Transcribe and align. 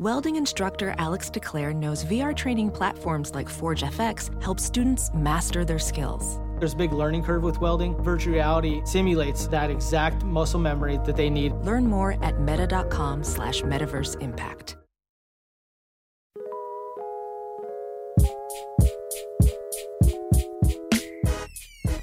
Welding 0.00 0.34
instructor 0.34 0.92
Alex 0.98 1.30
DeClaire 1.30 1.72
knows 1.72 2.04
VR 2.04 2.34
training 2.34 2.72
platforms 2.72 3.32
like 3.32 3.48
Forge 3.48 3.84
FX 3.84 4.42
help 4.42 4.58
students 4.58 5.08
master 5.14 5.64
their 5.64 5.78
skills. 5.78 6.40
There's 6.58 6.72
a 6.72 6.76
big 6.76 6.92
learning 6.92 7.22
curve 7.22 7.44
with 7.44 7.60
welding. 7.60 7.96
Virtual 8.02 8.34
reality 8.34 8.82
simulates 8.84 9.46
that 9.48 9.70
exact 9.70 10.24
muscle 10.24 10.58
memory 10.58 10.98
that 11.04 11.14
they 11.14 11.30
need. 11.30 11.52
Learn 11.62 11.86
more 11.86 12.16
at 12.24 12.40
meta.com 12.40 13.22
slash 13.22 13.62
metaverse 13.62 14.20
impact. 14.20 14.76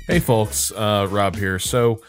Hey 0.07 0.19
folks, 0.19 0.71
uh, 0.71 1.07
Rob 1.09 1.35
here. 1.35 1.59
So 1.59 2.01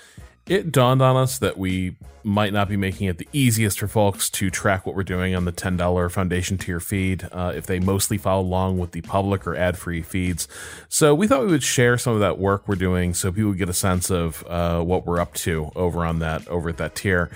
it 0.52 0.70
dawned 0.70 1.00
on 1.00 1.16
us 1.16 1.38
that 1.38 1.56
we 1.56 1.96
might 2.24 2.52
not 2.52 2.68
be 2.68 2.76
making 2.76 3.08
it 3.08 3.16
the 3.16 3.26
easiest 3.32 3.80
for 3.80 3.88
folks 3.88 4.28
to 4.28 4.50
track 4.50 4.84
what 4.84 4.94
we're 4.94 5.02
doing 5.02 5.34
on 5.34 5.46
the 5.46 5.52
$10 5.52 6.10
foundation 6.10 6.58
tier 6.58 6.78
feed 6.78 7.26
uh, 7.32 7.52
if 7.56 7.64
they 7.66 7.80
mostly 7.80 8.18
follow 8.18 8.42
along 8.42 8.78
with 8.78 8.92
the 8.92 9.00
public 9.00 9.46
or 9.46 9.56
ad 9.56 9.78
free 9.78 10.02
feeds. 10.02 10.46
So 10.90 11.14
we 11.14 11.26
thought 11.26 11.40
we 11.40 11.46
would 11.46 11.62
share 11.62 11.96
some 11.96 12.12
of 12.12 12.20
that 12.20 12.38
work 12.38 12.68
we're 12.68 12.74
doing 12.74 13.14
so 13.14 13.32
people 13.32 13.54
get 13.54 13.70
a 13.70 13.74
sense 13.74 14.10
of 14.10 14.44
uh, 14.46 14.82
what 14.82 15.06
we're 15.06 15.18
up 15.20 15.32
to 15.34 15.72
over 15.74 16.04
on 16.04 16.18
that, 16.18 16.46
over 16.48 16.68
at 16.68 16.76
that 16.76 16.94
tier. 16.94 17.30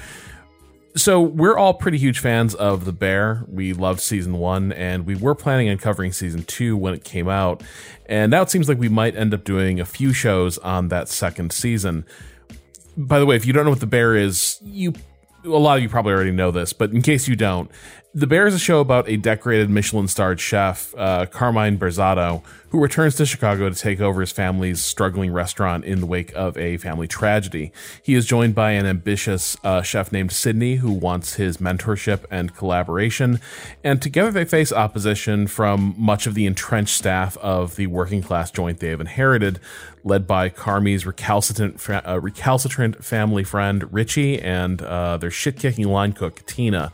So 0.94 1.20
we're 1.20 1.56
all 1.56 1.74
pretty 1.74 1.98
huge 1.98 2.18
fans 2.18 2.54
of 2.54 2.84
The 2.84 2.92
Bear. 2.92 3.44
We 3.48 3.72
loved 3.72 4.00
season 4.00 4.38
one, 4.38 4.72
and 4.72 5.04
we 5.04 5.14
were 5.14 5.34
planning 5.34 5.68
on 5.68 5.78
covering 5.78 6.12
season 6.12 6.44
two 6.44 6.76
when 6.76 6.94
it 6.94 7.04
came 7.04 7.28
out. 7.28 7.62
And 8.06 8.30
now 8.30 8.42
it 8.42 8.50
seems 8.50 8.68
like 8.68 8.78
we 8.78 8.88
might 8.88 9.16
end 9.16 9.34
up 9.34 9.44
doing 9.44 9.80
a 9.80 9.84
few 9.84 10.12
shows 10.12 10.56
on 10.58 10.88
that 10.88 11.08
second 11.08 11.52
season. 11.52 12.06
By 12.96 13.18
the 13.18 13.26
way, 13.26 13.36
if 13.36 13.44
you 13.44 13.52
don't 13.52 13.64
know 13.64 13.70
what 13.70 13.80
The 13.80 13.86
Bear 13.86 14.16
is, 14.16 14.58
you 14.62 14.94
a 15.44 15.58
lot 15.58 15.76
of 15.76 15.82
you 15.82 15.88
probably 15.88 16.12
already 16.12 16.32
know 16.32 16.50
this, 16.50 16.72
but 16.72 16.90
in 16.90 17.02
case 17.02 17.28
you 17.28 17.36
don't, 17.36 17.70
The 18.14 18.26
Bear 18.26 18.46
is 18.46 18.54
a 18.54 18.58
show 18.58 18.80
about 18.80 19.08
a 19.08 19.16
decorated 19.16 19.70
Michelin 19.70 20.08
starred 20.08 20.40
chef, 20.40 20.94
uh, 20.96 21.26
Carmine 21.26 21.78
Berzatto, 21.78 22.42
who 22.70 22.80
returns 22.80 23.14
to 23.16 23.26
Chicago 23.26 23.68
to 23.68 23.74
take 23.74 24.00
over 24.00 24.20
his 24.20 24.32
family's 24.32 24.80
struggling 24.80 25.32
restaurant 25.32 25.84
in 25.84 26.00
the 26.00 26.06
wake 26.06 26.32
of 26.34 26.56
a 26.56 26.78
family 26.78 27.06
tragedy. 27.06 27.72
He 28.02 28.14
is 28.14 28.26
joined 28.26 28.54
by 28.54 28.72
an 28.72 28.86
ambitious 28.86 29.56
uh, 29.62 29.82
chef 29.82 30.10
named 30.10 30.32
Sydney, 30.32 30.76
who 30.76 30.92
wants 30.92 31.34
his 31.34 31.58
mentorship 31.58 32.24
and 32.30 32.56
collaboration, 32.56 33.40
and 33.84 34.02
together 34.02 34.30
they 34.30 34.44
face 34.44 34.72
opposition 34.72 35.46
from 35.46 35.94
much 35.96 36.26
of 36.26 36.34
the 36.34 36.46
entrenched 36.46 36.96
staff 36.96 37.36
of 37.38 37.76
the 37.76 37.86
working 37.86 38.22
class 38.22 38.50
joint 38.50 38.80
they 38.80 38.88
have 38.88 39.00
inherited, 39.00 39.60
led 40.06 40.26
by 40.26 40.48
Carmy's 40.48 41.04
recalcitrant, 41.04 41.80
uh, 41.90 42.20
recalcitrant 42.20 43.04
family 43.04 43.42
friend 43.42 43.92
Richie 43.92 44.40
and 44.40 44.80
uh, 44.80 45.16
their 45.16 45.32
shit 45.32 45.58
kicking 45.58 45.88
line 45.88 46.12
cook 46.12 46.46
Tina. 46.46 46.92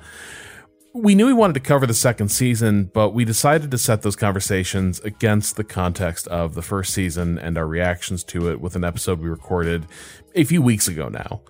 We 0.94 1.14
knew 1.14 1.26
we 1.26 1.34
wanted 1.34 1.54
to 1.54 1.60
cover 1.60 1.86
the 1.86 1.94
second 1.94 2.30
season, 2.30 2.84
but 2.84 3.10
we 3.10 3.24
decided 3.24 3.70
to 3.70 3.78
set 3.78 4.02
those 4.02 4.16
conversations 4.16 4.98
against 5.00 5.56
the 5.56 5.64
context 5.64 6.26
of 6.28 6.54
the 6.54 6.62
first 6.62 6.92
season 6.92 7.38
and 7.38 7.56
our 7.56 7.66
reactions 7.66 8.24
to 8.24 8.50
it 8.50 8.60
with 8.60 8.76
an 8.76 8.84
episode 8.84 9.20
we 9.20 9.28
recorded 9.28 9.86
a 10.34 10.44
few 10.44 10.62
weeks 10.62 10.88
ago 10.88 11.08
now. 11.08 11.42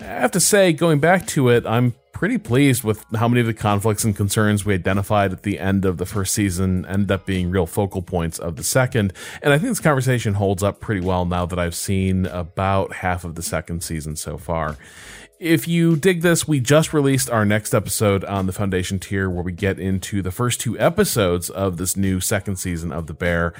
I 0.00 0.04
have 0.04 0.32
to 0.32 0.40
say, 0.40 0.72
going 0.72 1.00
back 1.00 1.26
to 1.28 1.50
it, 1.50 1.66
I'm 1.66 1.94
pretty 2.14 2.38
pleased 2.38 2.84
with 2.84 3.04
how 3.14 3.28
many 3.28 3.40
of 3.40 3.46
the 3.46 3.52
conflicts 3.52 4.04
and 4.04 4.16
concerns 4.16 4.64
we 4.64 4.72
identified 4.72 5.32
at 5.32 5.42
the 5.42 5.58
end 5.58 5.84
of 5.84 5.98
the 5.98 6.06
first 6.06 6.32
season 6.32 6.86
ended 6.86 7.10
up 7.10 7.26
being 7.26 7.50
real 7.50 7.66
focal 7.66 8.00
points 8.00 8.38
of 8.38 8.56
the 8.56 8.64
second. 8.64 9.12
And 9.42 9.52
I 9.52 9.58
think 9.58 9.70
this 9.70 9.80
conversation 9.80 10.34
holds 10.34 10.62
up 10.62 10.80
pretty 10.80 11.02
well 11.02 11.26
now 11.26 11.44
that 11.44 11.58
I've 11.58 11.74
seen 11.74 12.24
about 12.26 12.94
half 12.94 13.24
of 13.24 13.34
the 13.34 13.42
second 13.42 13.82
season 13.82 14.16
so 14.16 14.38
far. 14.38 14.76
If 15.40 15.66
you 15.68 15.96
dig 15.96 16.22
this, 16.22 16.48
we 16.48 16.60
just 16.60 16.94
released 16.94 17.28
our 17.28 17.44
next 17.44 17.74
episode 17.74 18.24
on 18.24 18.46
the 18.46 18.52
Foundation 18.52 18.98
tier 19.00 19.28
where 19.28 19.42
we 19.42 19.52
get 19.52 19.80
into 19.80 20.22
the 20.22 20.30
first 20.30 20.60
two 20.60 20.78
episodes 20.78 21.50
of 21.50 21.76
this 21.76 21.96
new 21.96 22.20
second 22.20 22.56
season 22.56 22.92
of 22.92 23.08
The 23.08 23.14
Bear. 23.14 23.52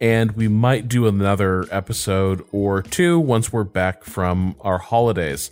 And 0.00 0.32
we 0.32 0.46
might 0.46 0.88
do 0.88 1.06
another 1.06 1.66
episode 1.70 2.46
or 2.52 2.80
two 2.82 3.18
once 3.18 3.52
we're 3.52 3.64
back 3.64 4.04
from 4.04 4.54
our 4.60 4.78
holidays. 4.78 5.50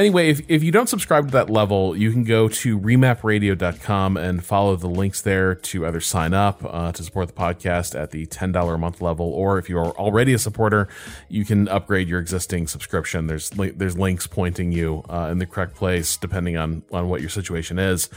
Anyway, 0.00 0.30
if, 0.30 0.40
if 0.48 0.62
you 0.62 0.72
don't 0.72 0.88
subscribe 0.88 1.26
to 1.26 1.32
that 1.32 1.50
level, 1.50 1.94
you 1.94 2.10
can 2.10 2.24
go 2.24 2.48
to 2.48 2.80
remapradio.com 2.80 4.16
and 4.16 4.42
follow 4.42 4.74
the 4.74 4.88
links 4.88 5.20
there 5.20 5.54
to 5.54 5.86
either 5.86 6.00
sign 6.00 6.32
up 6.32 6.64
uh, 6.64 6.90
to 6.90 7.02
support 7.02 7.28
the 7.28 7.34
podcast 7.34 7.94
at 7.94 8.10
the 8.10 8.24
$10 8.24 8.74
a 8.74 8.78
month 8.78 9.02
level, 9.02 9.26
or 9.26 9.58
if 9.58 9.68
you're 9.68 9.90
already 9.98 10.32
a 10.32 10.38
supporter, 10.38 10.88
you 11.28 11.44
can 11.44 11.68
upgrade 11.68 12.08
your 12.08 12.18
existing 12.18 12.66
subscription. 12.66 13.26
There's 13.26 13.50
there's 13.50 13.98
links 13.98 14.26
pointing 14.26 14.72
you 14.72 15.04
uh, 15.10 15.28
in 15.30 15.36
the 15.36 15.44
correct 15.44 15.74
place 15.74 16.16
depending 16.16 16.56
on, 16.56 16.82
on 16.92 17.10
what 17.10 17.20
your 17.20 17.28
situation 17.28 17.78
is. 17.78 18.08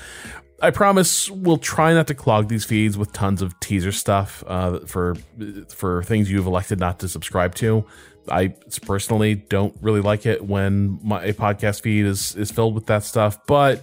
I 0.61 0.71
promise 0.71 1.29
we'll 1.29 1.57
try 1.57 1.93
not 1.93 2.07
to 2.07 2.15
clog 2.15 2.47
these 2.47 2.63
feeds 2.63 2.97
with 2.97 3.11
tons 3.11 3.41
of 3.41 3.59
teaser 3.59 3.91
stuff 3.91 4.41
uh, 4.47 4.79
for 4.85 5.15
for 5.67 6.03
things 6.03 6.31
you've 6.31 6.47
elected 6.47 6.79
not 6.79 6.99
to 6.99 7.09
subscribe 7.09 7.55
to. 7.55 7.85
I 8.29 8.55
personally 8.85 9.35
don't 9.35 9.75
really 9.81 10.01
like 10.01 10.25
it 10.25 10.45
when 10.45 10.99
my 11.03 11.31
podcast 11.31 11.81
feed 11.81 12.05
is 12.05 12.35
is 12.35 12.51
filled 12.51 12.75
with 12.75 12.87
that 12.87 13.03
stuff, 13.03 13.37
but 13.47 13.81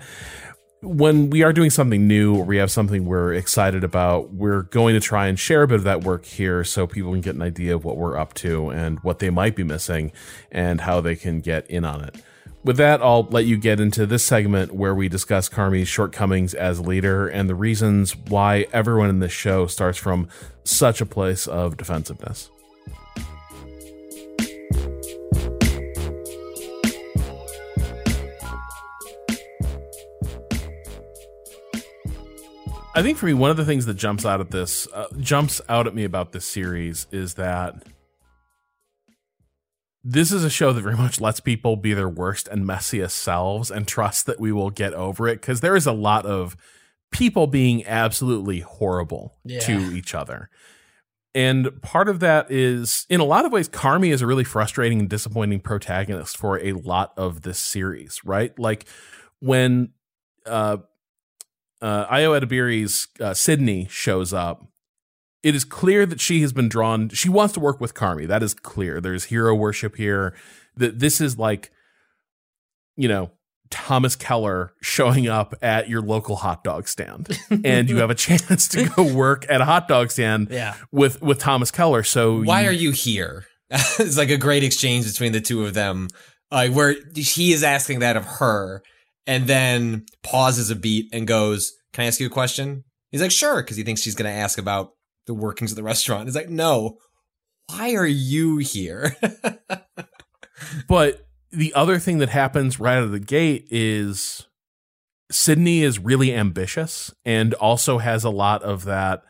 when 0.83 1.29
we 1.29 1.43
are 1.43 1.53
doing 1.53 1.71
something 1.71 2.07
new 2.07 2.37
or 2.37 2.45
we 2.45 2.57
have 2.57 2.71
something 2.71 3.05
we're 3.05 3.35
excited 3.35 3.85
about, 3.85 4.33
we're 4.33 4.63
going 4.63 4.95
to 4.95 5.01
try 5.01 5.27
and 5.27 5.39
share 5.39 5.63
a 5.63 5.69
bit 5.69 5.75
of 5.75 5.85
that 5.85 6.03
work 6.05 6.25
here 6.25 6.65
so 6.65 6.87
people 6.87 7.13
can 7.13 7.21
get 7.21 7.35
an 7.35 7.43
idea 7.43 7.75
of 7.75 7.85
what 7.85 7.99
we're 7.99 8.17
up 8.17 8.33
to 8.35 8.71
and 8.71 8.99
what 9.01 9.19
they 9.19 9.29
might 9.29 9.55
be 9.55 9.63
missing 9.63 10.11
and 10.51 10.81
how 10.81 11.01
they 11.01 11.17
can 11.17 11.41
get 11.41 11.69
in 11.71 11.85
on 11.85 12.03
it. 12.03 12.17
With 12.63 12.77
that, 12.77 13.03
I'll 13.03 13.25
let 13.25 13.47
you 13.47 13.57
get 13.57 13.81
into 13.81 14.07
this 14.07 14.25
segment 14.25 14.75
where 14.75 14.95
we 14.95 15.09
discuss 15.09 15.49
Carmy's 15.49 15.89
shortcomings 15.89 16.53
as 16.53 16.81
leader 16.81 17.27
and 17.27 17.49
the 17.49 17.55
reasons 17.55 18.17
why 18.17 18.67
everyone 18.73 19.09
in 19.09 19.21
this 19.21 19.33
show 19.33 19.67
starts 19.67 19.99
from 19.99 20.29
such 20.65 21.01
a 21.01 21.07
place 21.07 21.47
of 21.47 21.77
defensiveness. 21.77 22.51
I 32.93 33.03
think 33.03 33.19
for 33.19 33.27
me, 33.27 33.35
one 33.35 33.51
of 33.51 33.57
the 33.57 33.65
things 33.65 33.87
that 33.87 33.95
jumps 33.95 34.27
out 34.27 34.41
at 34.41 34.51
this 34.51 34.89
uh, 34.93 35.07
jumps 35.21 35.61
out 35.69 35.87
at 35.87 35.95
me 35.95 36.05
about 36.05 36.33
this 36.33 36.45
series 36.45 37.07
is 37.13 37.35
that 37.35 37.85
this 40.03 40.33
is 40.33 40.43
a 40.45 40.51
show 40.51 40.73
that 40.73 40.83
very 40.83 40.97
much 40.97 41.21
lets 41.21 41.41
people 41.41 41.77
be 41.77 41.95
their 41.95 42.09
worst 42.09 42.49
and 42.49 42.65
messiest 42.65 43.13
selves 43.13 43.71
and 43.71 43.87
trust 43.87 44.27
that 44.27 44.41
we 44.41 44.51
will 44.51 44.71
get 44.71 44.93
over 44.95 45.29
it 45.29 45.41
because 45.41 45.61
there 45.61 45.77
is 45.77 45.87
a 45.87 45.93
lot 45.93 46.27
of 46.27 46.57
people 47.13 47.47
being 47.47 47.87
absolutely 47.87 48.61
horrible 48.61 49.37
yeah. 49.45 49.61
to 49.61 49.95
each 49.95 50.15
other. 50.15 50.51
And 51.33 51.81
part 51.83 52.09
of 52.09 52.19
that 52.21 52.51
is, 52.51 53.07
in 53.09 53.21
a 53.21 53.25
lot 53.25 53.45
of 53.45 53.53
ways, 53.53 53.69
Carmy 53.69 54.13
is 54.13 54.21
a 54.21 54.27
really 54.27 54.43
frustrating 54.43 54.99
and 54.99 55.09
disappointing 55.09 55.61
protagonist 55.61 56.37
for 56.37 56.59
a 56.59 56.73
lot 56.73 57.13
of 57.17 57.43
this 57.43 57.61
series, 57.61 58.21
right? 58.25 58.57
Like 58.59 58.87
when 59.39 59.91
uh, 60.45 60.79
uh, 61.81 62.07
Edebiri's 62.09 63.09
uh, 63.21 63.35
Sydney 63.35 63.87
shows 63.91 64.33
up, 64.33 64.67
it 65.43 65.55
is 65.55 65.65
clear 65.65 66.05
that 66.07 66.21
she 66.21 66.43
has 66.43 66.53
been 66.53 66.69
drawn. 66.69 67.09
She 67.11 67.29
wants 67.29 67.55
to 67.55 67.61
work 67.61 67.81
with 67.81 67.95
Carmy. 67.95 68.27
That 68.27 68.43
is 68.43 68.55
clear. 68.55 69.01
There's 69.01 69.25
hero 69.25 69.55
worship 69.55 69.97
here. 69.97 70.35
That 70.77 70.99
this 70.99 71.21
is 71.21 71.39
like, 71.39 71.71
you 72.97 73.09
know, 73.09 73.31
Thomas 73.71 74.17
Keller 74.17 74.73
showing 74.83 75.29
up 75.29 75.55
at 75.63 75.89
your 75.89 76.03
local 76.03 76.37
hot 76.37 76.65
dog 76.65 76.89
stand, 76.89 77.39
and 77.65 77.89
you 77.89 77.99
have 77.99 78.11
a 78.11 78.15
chance 78.15 78.69
to 78.69 78.89
go 78.89 79.15
work 79.15 79.47
at 79.49 79.61
a 79.61 79.65
hot 79.65 79.89
dog 79.89 80.11
stand 80.11 80.49
yeah. 80.51 80.75
with 80.93 81.23
with 81.23 81.39
Thomas 81.39 81.71
Keller. 81.71 82.03
So 82.03 82.43
why 82.43 82.63
you, 82.63 82.69
are 82.69 82.73
you 82.73 82.91
here? 82.91 83.47
it's 83.71 84.19
like 84.19 84.31
a 84.31 84.37
great 84.37 84.65
exchange 84.65 85.07
between 85.07 85.33
the 85.33 85.41
two 85.41 85.65
of 85.65 85.75
them, 85.75 86.09
like 86.51 86.73
where 86.73 86.97
he 87.15 87.53
is 87.53 87.63
asking 87.63 88.01
that 88.01 88.17
of 88.17 88.25
her, 88.25 88.83
and 89.27 89.47
then 89.47 90.07
pauses 90.23 90.71
a 90.71 90.77
beat 90.77 91.07
and 91.13 91.27
goes, 91.27 91.73
Can 91.93 92.05
I 92.05 92.07
ask 92.07 92.21
you 92.21 92.27
a 92.27 92.31
question? 92.31 92.85
He's 93.11 93.23
like, 93.23 93.31
Sure, 93.31 93.63
because 93.63 93.77
he 93.77 93.83
thinks 93.83 94.03
she's 94.03 94.15
going 94.15 94.33
to 94.33 94.39
ask 94.39 94.59
about 94.59 94.93
the 95.27 95.35
workings 95.35 95.73
of 95.73 95.77
the 95.77 95.83
restaurant. 95.83 96.27
He's 96.27 96.37
like, 96.37 96.51
No, 96.51 96.99
why 97.69 97.95
are 97.95 98.07
you 98.07 98.59
here? 98.59 99.17
but 100.89 101.27
the 101.53 101.73
other 101.75 101.99
thing 101.99 102.19
that 102.19 102.29
happens 102.29 102.79
right 102.79 102.97
out 102.97 103.05
of 103.05 103.13
the 103.13 103.21
gate 103.21 103.67
is 103.71 104.47
Sydney 105.31 105.83
is 105.83 105.99
really 105.99 106.35
ambitious 106.35 107.13
and 107.25 107.55
also 107.55 107.99
has 107.99 108.25
a 108.25 108.31
lot 108.31 108.63
of 108.63 108.85
that. 108.85 109.23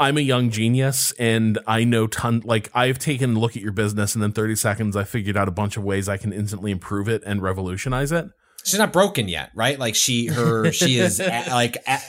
I'm 0.00 0.16
a 0.16 0.20
young 0.20 0.50
genius 0.50 1.12
and 1.18 1.58
I 1.66 1.82
know 1.82 2.06
ton 2.06 2.42
like 2.44 2.70
I've 2.72 3.00
taken 3.00 3.34
a 3.34 3.38
look 3.40 3.56
at 3.56 3.62
your 3.62 3.72
business 3.72 4.14
and 4.14 4.22
in 4.22 4.30
30 4.30 4.54
seconds 4.54 4.94
I 4.94 5.02
figured 5.02 5.36
out 5.36 5.48
a 5.48 5.52
bunch 5.52 5.76
of 5.76 5.82
ways 5.82 6.08
I 6.08 6.16
can 6.16 6.32
instantly 6.32 6.70
improve 6.70 7.08
it 7.08 7.20
and 7.26 7.42
revolutionize 7.42 8.12
it 8.12 8.26
she's 8.68 8.78
not 8.78 8.92
broken 8.92 9.28
yet, 9.28 9.50
right? 9.54 9.78
Like 9.78 9.94
she, 9.94 10.26
her, 10.26 10.72
she 10.72 10.98
is 10.98 11.20
at, 11.20 11.48
like 11.48 11.76
at, 11.86 12.02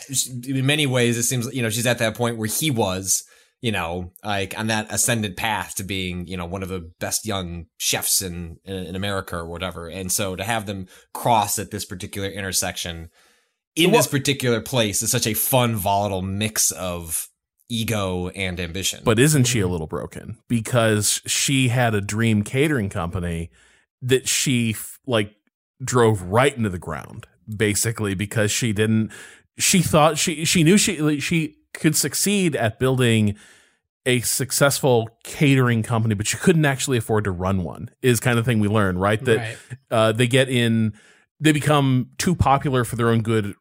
in 0.48 0.66
many 0.66 0.86
ways, 0.86 1.18
it 1.18 1.24
seems 1.24 1.54
you 1.54 1.62
know 1.62 1.70
she's 1.70 1.88
at 1.88 2.00
that 2.00 2.16
point 2.16 2.38
where 2.38 2.48
he 2.48 2.72
was, 2.72 3.24
you 3.62 3.72
know, 3.72 4.12
like 4.24 4.58
on 4.58 4.68
that 4.68 4.92
ascended 4.92 5.38
path 5.38 5.76
to 5.76 5.84
being, 5.84 6.28
you 6.28 6.38
know, 6.38 6.46
one 6.46 6.64
of 6.64 6.70
the 6.70 6.92
best 7.00 7.26
young 7.26 7.66
chefs 7.78 8.22
in 8.22 8.58
in, 8.66 8.76
in 8.76 8.96
America 8.96 9.36
or 9.38 9.48
whatever. 9.48 9.88
And 9.88 10.12
so 10.12 10.36
to 10.36 10.44
have 10.44 10.66
them 10.66 10.88
cross 11.14 11.58
at 11.60 11.72
this 11.72 11.86
particular 11.86 12.30
intersection 12.30 13.10
in 13.76 13.92
Well- 13.92 14.00
this 14.00 14.08
particular 14.08 14.62
place 14.62 15.02
is 15.02 15.12
such 15.12 15.28
a 15.28 15.34
fun, 15.34 15.76
volatile 15.76 16.22
mix 16.22 16.72
of 16.72 17.28
ego 17.70 18.30
and 18.30 18.60
ambition. 18.60 19.02
But 19.04 19.20
isn't 19.20 19.46
she 19.46 19.60
a 19.60 19.68
little 19.68 19.88
broken 19.88 20.38
because 20.48 21.22
she 21.26 21.70
had 21.70 21.94
a 21.94 22.02
dream 22.02 22.44
catering 22.44 22.90
company 22.90 23.52
that 24.02 24.28
she 24.28 24.76
like 25.06 25.36
drove 25.84 26.22
right 26.24 26.56
into 26.56 26.70
the 26.70 26.80
ground 26.80 27.26
basically 27.56 28.14
because 28.14 28.52
she 28.52 28.74
didn't 28.74 29.12
she 29.58 29.82
thought 29.82 30.18
she 30.18 30.46
she 30.46 30.64
knew 30.64 30.78
she 30.78 31.20
she 31.20 31.58
could 31.74 31.96
succeed 31.96 32.56
at 32.56 32.80
building 32.80 33.36
a 34.06 34.20
successful 34.22 35.10
catering 35.24 35.84
company 35.84 36.16
but 36.16 36.28
she 36.28 36.38
couldn't 36.38 36.66
actually 36.66 36.98
afford 36.98 37.24
to 37.24 37.32
run 37.32 37.64
one 37.64 37.90
is 38.02 38.20
kind 38.20 38.40
of 38.40 38.46
thing 38.46 38.60
we 38.60 38.68
learn 38.68 38.98
right 38.98 39.24
that 39.26 39.38
right. 39.38 39.58
uh, 39.92 40.12
they 40.12 40.28
get 40.28 40.50
in 40.50 40.94
they 41.40 41.52
become 41.52 42.10
too 42.18 42.36
popular 42.36 42.84
for 42.84 42.96
their 42.96 43.10
own 43.10 43.22
good 43.22 43.54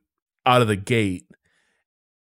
out 0.46 0.62
of 0.62 0.68
the 0.68 0.76
gate 0.76 1.26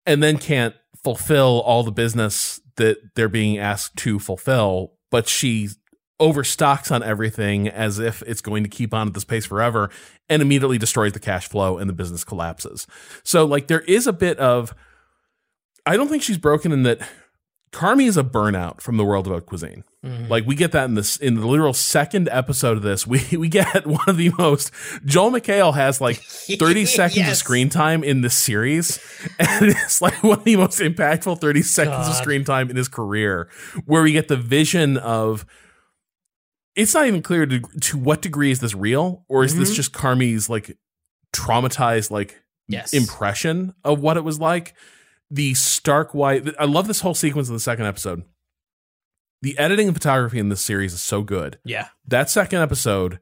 and 0.07 0.23
then 0.23 0.39
can't 0.39 0.75
fulfill 1.03 1.61
all 1.65 1.83
the 1.83 1.93
business 1.93 2.61
that 2.77 2.99
they're 3.15 3.29
being 3.29 3.59
asked 3.59 3.97
to 3.97 4.19
fulfill 4.19 4.95
but 5.11 5.29
she 5.29 5.69
overstocks 6.20 6.90
on 6.90 7.02
everything 7.02 7.69
as 7.69 7.99
if 7.99 8.22
it's 8.22 8.40
going 8.40 8.62
to 8.62 8.69
keep 8.69 8.94
on 8.94 9.08
at 9.08 9.14
this 9.14 9.25
pace 9.25 9.44
forever 9.44 9.90
and 10.28 10.40
immediately 10.43 10.78
destroys 10.78 11.12
the 11.12 11.19
cash 11.20 11.49
flow 11.49 11.76
and 11.76 11.88
the 11.88 11.93
business 11.94 12.22
collapses 12.22 12.87
so 13.25 13.44
like 13.44 13.66
there 13.66 13.81
is 13.81 14.06
a 14.06 14.12
bit 14.12 14.38
of 14.38 14.72
i 15.84 15.96
don't 15.96 16.08
think 16.08 16.22
she's 16.22 16.38
broken 16.38 16.70
in 16.70 16.84
that 16.84 17.00
carmy 17.72 18.06
is 18.06 18.16
a 18.16 18.22
burnout 18.22 18.81
from 18.81 18.96
the 18.96 19.05
world 19.05 19.26
of 19.26 19.32
haute 19.32 19.46
cuisine 19.46 19.82
Mhm. 20.05 20.28
like 20.28 20.46
we 20.46 20.55
get 20.55 20.70
that 20.72 20.84
in 20.84 20.94
this 20.96 21.16
in 21.16 21.34
the 21.37 21.46
literal 21.46 21.72
second 21.72 22.28
episode 22.31 22.76
of 22.76 22.82
this. 22.82 23.06
We 23.06 23.22
we 23.38 23.49
get 23.49 23.87
one 23.87 24.05
of 24.06 24.19
the 24.19 24.31
most 24.37 24.70
Joel 25.06 25.31
McHale 25.31 25.72
has 25.75 25.99
like 25.99 26.16
30 26.58 26.84
seconds 26.84 27.26
of 27.26 27.34
screen 27.37 27.70
time 27.70 28.05
in 28.05 28.20
this 28.20 28.34
series. 28.34 28.99
And 29.38 29.70
it's 29.70 30.02
like 30.02 30.22
one 30.22 30.40
of 30.40 30.44
the 30.44 30.56
most 30.56 30.78
impactful 30.81 31.40
30 31.40 31.62
seconds 31.62 32.06
of 32.08 32.14
screen 32.16 32.44
time 32.44 32.69
in 32.69 32.76
his 32.76 32.87
career, 32.87 33.49
where 33.87 34.02
we 34.02 34.12
get 34.12 34.28
the 34.28 34.37
vision 34.37 34.99
of 34.99 35.46
it's 36.76 36.94
not 36.94 37.06
even 37.06 37.23
clear 37.23 37.47
to, 37.47 37.61
to 37.61 37.99
what 37.99 38.21
degree 38.23 38.50
is 38.50 38.61
this 38.61 38.75
real, 38.75 39.25
or 39.29 39.44
is 39.44 39.56
this 39.56 39.73
Mhm. 39.73 39.76
just 39.76 39.93
Carmy's 39.93 40.49
like 40.49 40.76
traumatized 41.32 42.11
like 42.11 42.43
yes. 42.69 42.93
impression 42.93 43.75
of 43.85 44.00
what 44.00 44.17
it 44.17 44.25
was 44.25 44.38
like. 44.41 44.75
The 45.31 45.55
stark 45.55 46.15
white. 46.15 46.47
I 46.59 46.65
love 46.65 46.87
this 46.87 47.00
whole 47.00 47.15
sequence 47.15 47.49
in 47.49 47.55
the 47.55 47.61
second 47.61 47.87
episode. 47.87 48.23
The 49.43 49.59
editing 49.59 49.88
and 49.88 49.97
photography 49.97 50.38
in 50.38 50.49
this 50.49 50.62
series 50.65 50.93
is 50.93 51.00
so 51.03 51.23
good. 51.23 51.59
Yeah. 51.65 51.88
That 52.06 52.31
second 52.31 52.61
episode, 52.61 53.19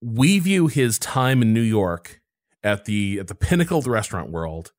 we 0.00 0.38
view 0.38 0.66
his 0.68 0.98
time 0.98 1.42
in 1.42 1.52
New 1.52 1.60
York 1.62 2.20
at 2.62 2.84
the 2.84 3.18
at 3.20 3.26
the 3.28 3.34
pinnacle 3.34 3.78
of 3.78 3.84
the 3.84 3.90
restaurant 3.90 4.30
world 4.30 4.72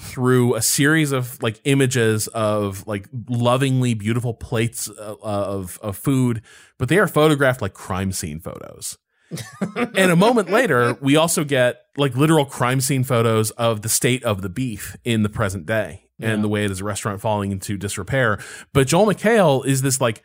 through 0.00 0.54
a 0.56 0.62
series 0.62 1.12
of 1.12 1.40
like 1.42 1.60
images 1.64 2.26
of 2.28 2.86
like 2.86 3.08
lovingly 3.28 3.94
beautiful 3.94 4.34
plates 4.34 4.88
uh, 4.90 5.14
of 5.22 5.78
of 5.82 5.96
food, 5.96 6.42
but 6.78 6.88
they 6.88 6.98
are 6.98 7.06
photographed 7.06 7.62
like 7.62 7.74
crime 7.74 8.10
scene 8.12 8.40
photos. 8.40 8.98
and 9.96 10.10
a 10.12 10.16
moment 10.16 10.50
later, 10.50 10.94
we 11.00 11.16
also 11.16 11.44
get 11.44 11.82
like 11.96 12.16
literal 12.16 12.44
crime 12.44 12.80
scene 12.80 13.04
photos 13.04 13.50
of 13.52 13.82
the 13.82 13.88
state 13.88 14.22
of 14.24 14.42
the 14.42 14.48
beef 14.48 14.96
in 15.04 15.22
the 15.22 15.28
present 15.28 15.66
day 15.66 16.04
Yeah. 16.18 16.30
and 16.30 16.44
the 16.44 16.48
way 16.48 16.64
it 16.64 16.70
is 16.70 16.80
a 16.80 16.84
restaurant 16.84 17.20
falling 17.20 17.50
into 17.50 17.76
disrepair. 17.76 18.38
But 18.72 18.86
Joel 18.88 19.06
McHale 19.06 19.64
is 19.66 19.82
this 19.82 20.00
like 20.00 20.22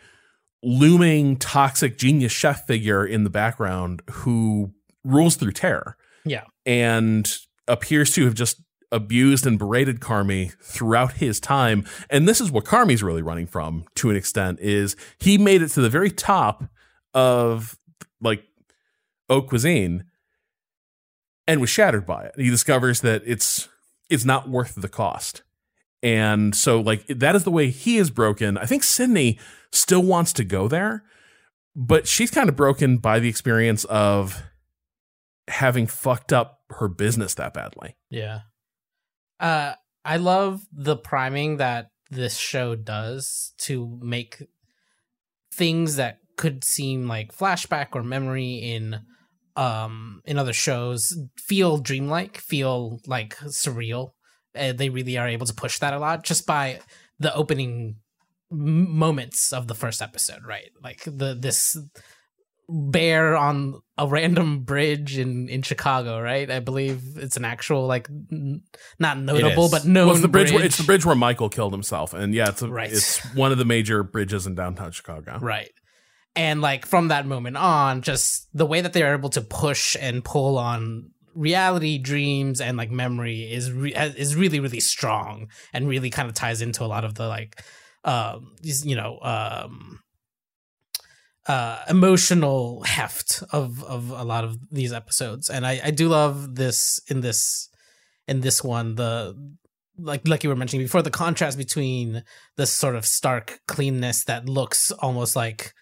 looming 0.62 1.38
toxic 1.38 1.98
genius 1.98 2.32
chef 2.32 2.68
figure 2.68 3.06
in 3.06 3.24
the 3.24 3.30
background 3.30 4.02
who 4.12 4.74
rules 5.04 5.36
through 5.36 5.54
terror. 5.54 5.96
Yeah. 6.26 6.44
And 6.66 7.32
appears 7.68 8.12
to 8.14 8.26
have 8.26 8.34
just 8.34 8.62
abused 8.92 9.46
and 9.46 9.60
berated 9.60 10.00
Carmy 10.00 10.54
throughout 10.62 11.14
his 11.14 11.40
time. 11.40 11.86
And 12.10 12.28
this 12.28 12.42
is 12.42 12.52
what 12.52 12.66
Carmy's 12.66 13.04
really 13.04 13.22
running 13.22 13.48
from 13.48 13.86
to 13.96 14.10
an 14.10 14.16
extent 14.16 14.60
is 14.60 14.96
he 15.20 15.38
made 15.38 15.62
it 15.62 15.70
to 15.70 15.82
the 15.82 15.90
very 15.90 16.10
top 16.10 16.64
of 17.14 17.78
like 18.22 18.44
haute 19.30 19.48
cuisine 19.48 20.06
and 21.48 21.62
was 21.62 21.70
shattered 21.70 22.06
by 22.06 22.26
it. 22.26 22.34
He 22.38 22.50
discovers 22.50 23.02
that 23.02 23.22
it's 23.26 23.70
it's 24.10 24.26
not 24.26 24.50
worth 24.50 24.76
the 24.76 24.90
cost. 24.90 25.44
And 26.02 26.56
so 26.56 26.80
like 26.80 27.06
that 27.08 27.36
is 27.36 27.44
the 27.44 27.52
way 27.52 27.70
he 27.70 27.98
is 27.98 28.10
broken. 28.10 28.58
I 28.58 28.66
think 28.66 28.84
Sydney 28.84 29.38
still 29.72 30.02
wants 30.02 30.34
to 30.34 30.44
go 30.44 30.68
there, 30.68 31.04
but 31.76 32.08
she's 32.08 32.32
kind 32.32 32.50
of 32.50 32.56
broken 32.56 32.98
by 32.98 33.20
the 33.20 33.30
experience 33.30 33.84
of 33.86 34.42
having 35.48 35.88
fucked 35.88 36.32
up 36.32 36.62
her 36.72 36.88
business 36.88 37.34
that 37.36 37.54
badly. 37.54 37.96
Yeah. 38.10 38.42
Uh 39.40 39.74
I 40.06 40.18
love 40.18 40.62
the 40.72 40.96
priming 40.96 41.58
that 41.58 41.90
this 42.10 42.38
show 42.38 42.76
does 42.76 43.54
to 43.60 44.00
make 44.02 44.44
things 45.54 45.98
that 45.98 46.18
could 46.38 46.64
seem 46.64 47.08
like 47.08 47.36
flashback 47.36 47.90
or 47.94 48.04
memory 48.04 48.56
in 48.56 49.02
um 49.56 50.22
in 50.26 50.38
other 50.38 50.54
shows 50.54 51.18
feel 51.38 51.78
dreamlike, 51.78 52.38
feel 52.38 53.00
like 53.06 53.36
surreal. 53.38 54.12
Uh, 54.58 54.74
they 54.74 54.90
really 54.90 55.18
are 55.18 55.28
able 55.28 55.46
to 55.46 55.54
push 55.54 55.78
that 55.80 55.94
a 55.94 56.00
lot 56.00 56.24
just 56.24 56.48
by 56.48 56.80
the 57.20 57.34
opening 57.36 57.98
moments 58.50 59.54
of 59.54 59.68
the 59.68 59.76
first 59.76 60.02
episode, 60.02 60.44
right? 60.48 60.72
Like 60.82 61.04
the 61.06 61.36
this 61.40 61.78
bear 62.70 63.36
on 63.36 63.82
a 63.98 64.08
random 64.08 64.62
bridge 64.62 65.18
in 65.18 65.50
in 65.50 65.62
Chicago, 65.62 66.22
right? 66.22 66.50
I 66.50 66.60
believe 66.60 67.02
it's 67.18 67.36
an 67.38 67.44
actual 67.46 67.88
like 67.88 68.08
n- 68.32 68.62
not 69.00 69.18
notable 69.18 69.70
but 69.70 69.86
known 69.86 70.08
Well, 70.08 70.16
it's 70.16 70.22
the 70.22 70.28
bridge, 70.28 70.48
bridge. 70.50 70.56
Where, 70.56 70.66
it's 70.66 70.78
the 70.78 70.84
bridge 70.84 71.06
where 71.06 71.16
Michael 71.16 71.50
killed 71.50 71.74
himself, 71.74 72.14
and 72.14 72.34
yeah, 72.34 72.50
it's 72.50 72.62
a, 72.62 72.70
Right. 72.70 72.92
it's 72.92 73.18
one 73.36 73.52
of 73.52 73.58
the 73.58 73.66
major 73.66 74.04
bridges 74.04 74.46
in 74.48 74.56
downtown 74.56 74.92
Chicago. 74.92 75.40
Right. 75.42 75.72
And 76.36 76.62
like 76.62 76.86
from 76.86 77.10
that 77.10 77.26
moment 77.26 77.58
on, 77.58 78.02
just 78.02 78.48
the 78.54 78.66
way 78.66 78.82
that 78.82 78.94
they're 78.94 79.14
able 79.16 79.30
to 79.32 79.42
push 79.42 79.98
and 80.00 80.24
pull 80.24 80.58
on 80.58 81.10
reality, 81.34 81.98
dreams, 81.98 82.62
and 82.62 82.78
like 82.78 82.92
memory 82.92 83.52
is 83.52 83.72
re- 83.72 83.94
is 83.96 84.36
really 84.36 84.60
really 84.60 84.80
strong 84.80 85.48
and 85.74 85.88
really 85.90 86.10
kind 86.10 86.30
of 86.30 86.36
ties 86.36 86.62
into 86.62 86.84
a 86.84 86.88
lot 86.88 87.04
of 87.04 87.16
the 87.16 87.28
like, 87.28 87.62
um, 88.06 88.56
you 88.62 88.96
know, 88.96 89.20
um, 89.22 90.00
uh, 91.50 91.84
emotional 91.90 92.84
heft 92.84 93.44
of 93.52 93.84
of 93.84 94.12
a 94.12 94.24
lot 94.24 94.44
of 94.44 94.56
these 94.72 94.94
episodes. 94.94 95.50
And 95.50 95.66
I 95.66 95.82
I 95.84 95.92
do 95.92 96.08
love 96.08 96.56
this 96.56 97.02
in 97.08 97.22
this 97.22 97.70
in 98.28 98.42
this 98.42 98.64
one 98.64 98.94
the 98.96 99.36
like 99.98 100.28
like 100.28 100.44
you 100.44 100.50
were 100.50 100.56
mentioning 100.56 100.86
before 100.86 101.02
the 101.02 101.10
contrast 101.10 101.58
between 101.58 102.24
this 102.56 102.72
sort 102.72 102.96
of 102.96 103.04
stark 103.06 103.60
cleanness 103.68 104.24
that 104.26 104.48
looks 104.48 104.92
almost 104.92 105.36
like 105.36 105.74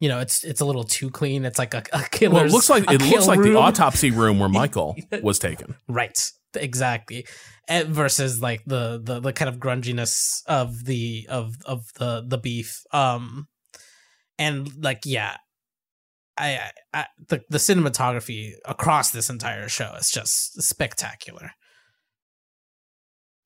you 0.00 0.08
know 0.08 0.20
it's 0.20 0.42
it's 0.42 0.62
a 0.62 0.64
little 0.64 0.84
too 0.84 1.10
clean. 1.10 1.44
It's 1.44 1.58
like 1.58 1.74
a, 1.74 1.84
a 1.92 2.02
killer's 2.04 2.34
Well, 2.34 2.46
it 2.46 2.52
looks 2.52 2.70
like 2.70 2.90
it 2.90 3.02
looks 3.02 3.26
like 3.26 3.42
the 3.42 3.56
autopsy 3.56 4.10
room 4.10 4.38
where 4.38 4.48
Michael 4.48 4.96
was 5.22 5.38
taken. 5.38 5.76
right. 5.86 6.18
Exactly. 6.56 7.26
And 7.68 7.90
versus 7.90 8.40
like 8.42 8.62
the, 8.66 9.00
the 9.00 9.20
the 9.20 9.32
kind 9.32 9.48
of 9.48 9.58
grunginess 9.58 10.42
of 10.46 10.84
the 10.84 11.26
of 11.28 11.54
of 11.66 11.84
the 11.98 12.24
the 12.26 12.38
beef. 12.38 12.82
Um 12.92 13.46
and 14.40 14.68
like 14.82 15.02
yeah 15.04 15.36
I, 16.36 16.70
I, 16.94 17.06
the 17.28 17.42
the 17.50 17.58
cinematography 17.58 18.54
across 18.64 19.10
this 19.10 19.28
entire 19.30 19.68
show 19.68 19.92
is 20.00 20.10
just 20.10 20.60
spectacular 20.62 21.52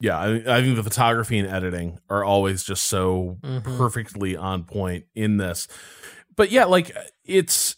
Yeah, 0.00 0.18
I, 0.18 0.58
I 0.58 0.62
think 0.62 0.76
the 0.76 0.82
photography 0.82 1.38
and 1.38 1.48
editing 1.48 1.98
are 2.08 2.22
always 2.24 2.62
just 2.62 2.84
so 2.86 3.38
Mhm. 3.42 3.76
perfectly 3.78 4.36
on 4.36 4.64
point 4.64 5.06
in 5.14 5.38
this. 5.38 5.66
But 6.36 6.50
yeah, 6.50 6.64
like 6.66 6.94
it's 7.24 7.76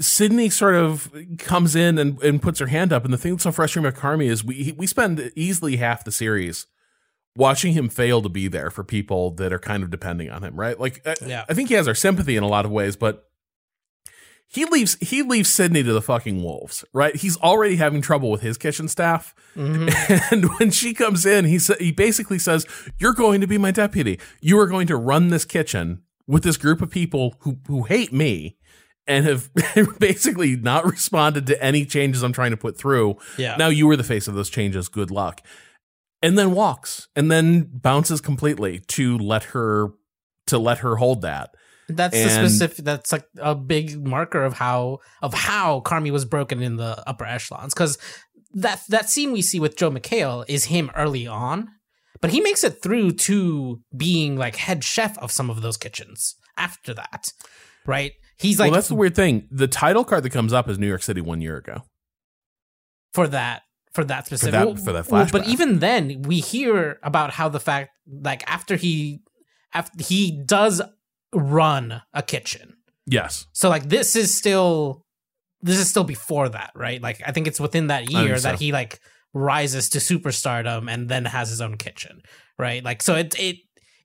Sydney 0.00 0.50
sort 0.50 0.74
of 0.74 1.12
comes 1.38 1.76
in 1.76 1.98
and, 1.98 2.20
and 2.22 2.42
puts 2.42 2.58
her 2.58 2.66
hand 2.66 2.92
up, 2.92 3.04
and 3.04 3.12
the 3.14 3.18
thing 3.18 3.34
that's 3.34 3.44
so 3.44 3.52
frustrating 3.52 3.88
about 3.88 4.00
Carmy 4.00 4.26
is 4.26 4.44
we 4.44 4.74
we 4.76 4.86
spend 4.86 5.30
easily 5.36 5.76
half 5.76 6.04
the 6.04 6.10
series 6.12 6.66
watching 7.36 7.72
him 7.72 7.88
fail 7.88 8.22
to 8.22 8.28
be 8.28 8.46
there 8.48 8.70
for 8.70 8.84
people 8.84 9.30
that 9.32 9.52
are 9.52 9.58
kind 9.58 9.82
of 9.82 9.90
depending 9.90 10.30
on 10.30 10.42
him, 10.44 10.54
right? 10.54 10.78
Like, 10.78 11.00
I, 11.06 11.14
Yeah. 11.26 11.44
I 11.48 11.54
think 11.54 11.68
he 11.68 11.74
has 11.74 11.88
our 11.88 11.94
sympathy 11.94 12.36
in 12.36 12.42
a 12.42 12.48
lot 12.48 12.64
of 12.64 12.70
ways, 12.70 12.96
but 12.96 13.28
he 14.46 14.64
leaves 14.66 14.96
he 15.00 15.22
leaves 15.22 15.50
Sydney 15.50 15.82
to 15.82 15.92
the 15.92 16.02
fucking 16.02 16.42
wolves, 16.42 16.84
right? 16.92 17.16
He's 17.16 17.36
already 17.38 17.76
having 17.76 18.00
trouble 18.00 18.30
with 18.30 18.40
his 18.42 18.56
kitchen 18.56 18.86
staff. 18.88 19.34
Mhm. 19.56 19.92
And 20.32 20.44
when 20.58 20.70
she 20.70 20.94
comes 20.94 21.26
in, 21.26 21.44
he 21.46 21.58
sa- 21.58 21.74
he 21.80 21.90
basically 21.90 22.38
says, 22.38 22.66
"You're 22.98 23.14
going 23.14 23.40
to 23.40 23.46
be 23.48 23.58
my 23.58 23.70
deputy. 23.72 24.20
You 24.40 24.58
are 24.60 24.66
going 24.66 24.86
to 24.88 24.96
run 24.96 25.28
this 25.28 25.44
kitchen 25.44 26.02
with 26.26 26.44
this 26.44 26.56
group 26.56 26.82
of 26.82 26.90
people 26.90 27.34
who 27.40 27.58
who 27.66 27.84
hate 27.84 28.12
me 28.12 28.56
and 29.08 29.26
have 29.26 29.50
basically 29.98 30.54
not 30.56 30.84
responded 30.84 31.46
to 31.48 31.60
any 31.62 31.84
changes 31.84 32.22
I'm 32.22 32.32
trying 32.32 32.52
to 32.52 32.56
put 32.56 32.78
through. 32.78 33.16
yeah 33.36 33.56
Now 33.56 33.68
you 33.68 33.86
were 33.88 33.96
the 33.96 34.04
face 34.04 34.28
of 34.28 34.34
those 34.34 34.50
changes. 34.50 34.88
Good 34.88 35.10
luck." 35.10 35.40
And 36.24 36.38
then 36.38 36.52
walks 36.52 37.08
and 37.14 37.30
then 37.30 37.68
bounces 37.70 38.20
completely 38.20 38.80
to 38.88 39.18
let 39.18 39.44
her 39.44 39.90
to 40.46 40.58
let 40.58 40.78
her 40.78 40.96
hold 40.96 41.20
that. 41.22 41.54
That's 41.88 42.16
the 42.16 42.30
specific. 42.30 42.84
That's 42.84 43.12
like 43.12 43.26
a 43.38 43.54
big 43.54 44.06
marker 44.06 44.42
of 44.42 44.54
how 44.54 45.00
of 45.20 45.34
how 45.34 45.80
Carmy 45.80 46.10
was 46.10 46.24
broken 46.24 46.62
in 46.62 46.76
the 46.76 47.06
upper 47.06 47.26
echelons. 47.26 47.74
Because 47.74 47.98
that 48.54 48.82
that 48.88 49.10
scene 49.10 49.32
we 49.32 49.42
see 49.42 49.60
with 49.60 49.76
Joel 49.76 49.92
McHale 49.92 50.44
is 50.48 50.64
him 50.64 50.90
early 50.96 51.26
on, 51.26 51.68
but 52.22 52.30
he 52.30 52.40
makes 52.40 52.64
it 52.64 52.82
through 52.82 53.10
to 53.12 53.82
being 53.94 54.36
like 54.36 54.56
head 54.56 54.82
chef 54.82 55.18
of 55.18 55.30
some 55.30 55.50
of 55.50 55.60
those 55.60 55.76
kitchens 55.76 56.36
after 56.56 56.94
that, 56.94 57.26
right? 57.84 58.12
He's 58.38 58.58
like 58.58 58.70
well, 58.70 58.78
that's 58.78 58.88
the 58.88 58.94
weird 58.94 59.14
thing. 59.14 59.46
The 59.50 59.68
title 59.68 60.04
card 60.04 60.22
that 60.22 60.30
comes 60.30 60.54
up 60.54 60.70
is 60.70 60.78
New 60.78 60.88
York 60.88 61.02
City 61.02 61.20
one 61.20 61.42
year 61.42 61.58
ago. 61.58 61.82
for 63.12 63.28
that 63.28 63.62
for 63.94 64.04
that 64.04 64.26
specific 64.26 64.52
that- 64.52 64.78
for 64.84 64.92
that 64.92 65.08
well, 65.08 65.26
but 65.30 65.46
even 65.46 65.78
then 65.78 66.22
we 66.22 66.40
hear 66.40 66.98
about 67.02 67.30
how 67.32 67.48
the 67.48 67.60
fact 67.60 67.90
like 68.06 68.42
after 68.50 68.76
he 68.76 69.20
after 69.72 70.02
he 70.02 70.42
does 70.44 70.82
run 71.32 72.02
a 72.12 72.22
kitchen 72.22 72.76
Yes. 73.06 73.46
so 73.52 73.68
like 73.68 73.88
this 73.88 74.16
is 74.16 74.34
still 74.34 75.04
this 75.62 75.78
is 75.78 75.88
still 75.88 76.04
before 76.04 76.48
that 76.48 76.70
right 76.74 77.00
like 77.02 77.20
i 77.26 77.32
think 77.32 77.46
it's 77.46 77.60
within 77.60 77.88
that 77.88 78.10
year 78.10 78.36
so. 78.38 78.48
that 78.48 78.58
he 78.58 78.72
like 78.72 78.98
rises 79.34 79.88
to 79.90 79.98
superstardom 79.98 80.90
and 80.90 81.08
then 81.08 81.24
has 81.24 81.48
his 81.50 81.60
own 81.60 81.76
kitchen 81.76 82.22
right 82.58 82.82
like 82.84 83.02
so 83.02 83.14
it 83.14 83.34
it 83.38 83.56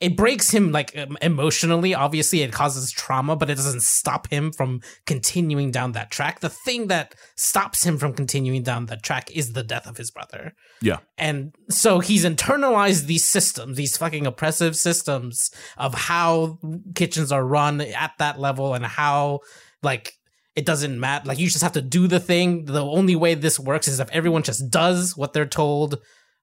it 0.02 0.16
breaks 0.16 0.50
him 0.50 0.72
like 0.72 0.96
emotionally 1.22 1.94
obviously 1.94 2.42
it 2.42 2.52
causes 2.52 2.92
trauma 2.92 3.36
but 3.36 3.50
it 3.50 3.56
doesn't 3.56 3.82
stop 3.82 4.30
him 4.30 4.52
from 4.52 4.82
continuing 5.06 5.72
down 5.72 5.92
that 5.92 6.10
track 6.10 6.40
the 6.40 6.50
thing 6.50 6.88
that 6.88 7.14
stops 7.36 7.84
him 7.84 7.98
from 7.98 8.14
continuing 8.14 8.64
down 8.64 8.86
that 8.86 9.04
track 9.04 9.30
is 9.32 9.54
the 9.54 9.64
death 9.64 9.88
of 9.88 9.98
his 9.98 10.10
brother 10.12 10.54
Yeah. 10.82 11.00
and 11.18 11.54
so 11.70 12.00
he's 12.00 12.24
internalized 12.26 13.06
these 13.08 13.26
systems, 13.26 13.78
these 13.78 13.98
fucking 13.98 14.26
oppressive 14.26 14.76
systems 14.76 15.50
of 15.78 15.94
how 15.94 16.60
kitchens 16.96 17.32
are 17.32 17.46
run 17.46 17.82
at 17.82 18.12
that 18.20 18.40
level 18.40 18.74
and 18.74 18.86
how 18.86 19.40
like 19.84 20.14
it 20.56 20.66
doesn't 20.66 21.00
matter. 21.00 21.26
Like 21.28 21.40
you 21.40 21.48
just 21.48 21.64
have 21.64 21.74
to 21.74 21.82
do 21.82 22.08
the 22.08 22.20
thing. 22.20 22.66
The 22.66 22.84
only 22.84 23.16
way 23.16 23.34
this 23.34 23.60
works 23.60 23.88
is 23.88 24.00
if 24.02 24.10
everyone 24.12 24.44
just 24.44 24.70
does 24.70 25.16
what 25.16 25.32
they're 25.32 25.46
told, 25.46 26.00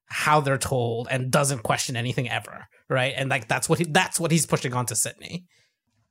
how 0.07 0.39
they're 0.41 0.57
told, 0.57 1.07
and 1.11 1.29
doesn't 1.31 1.63
question 1.63 1.95
anything 1.95 2.29
ever. 2.29 2.67
Right. 2.89 3.13
And 3.15 3.29
like 3.29 3.47
that's 3.47 3.67
what 3.69 3.79
he, 3.79 3.85
that's 3.85 4.19
what 4.19 4.31
he's 4.31 4.45
pushing 4.45 4.73
on 4.73 4.85
to 4.87 4.95
Sydney. 4.95 5.45